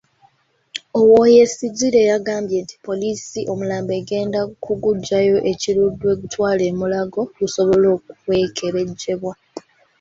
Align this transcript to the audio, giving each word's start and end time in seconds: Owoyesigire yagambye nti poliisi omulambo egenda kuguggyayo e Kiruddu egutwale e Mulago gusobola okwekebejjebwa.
Owoyesigire 0.99 2.01
yagambye 2.11 2.57
nti 2.63 2.75
poliisi 2.85 3.39
omulambo 3.51 3.91
egenda 3.99 4.39
kuguggyayo 4.63 5.37
e 5.51 5.53
Kiruddu 5.61 6.05
egutwale 6.13 6.63
e 6.69 6.73
Mulago 6.79 7.21
gusobola 7.37 7.87
okwekebejjebwa. 7.95 9.33